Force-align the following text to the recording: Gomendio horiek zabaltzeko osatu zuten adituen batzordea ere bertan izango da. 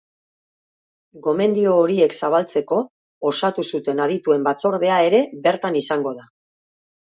Gomendio 1.27 1.73
horiek 1.81 2.15
zabaltzeko 2.21 2.79
osatu 3.33 3.67
zuten 3.75 4.03
adituen 4.07 4.49
batzordea 4.51 4.99
ere 5.13 5.23
bertan 5.47 5.81
izango 5.85 6.19
da. 6.19 6.29